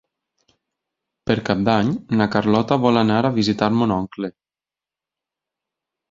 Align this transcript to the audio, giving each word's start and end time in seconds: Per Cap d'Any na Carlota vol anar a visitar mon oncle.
Per 1.31 1.33
Cap 1.49 1.59
d'Any 1.67 1.91
na 2.21 2.25
Carlota 2.35 2.77
vol 2.85 2.97
anar 3.01 3.19
a 3.29 3.31
visitar 3.35 3.67
mon 3.81 3.93
oncle. 3.97 4.31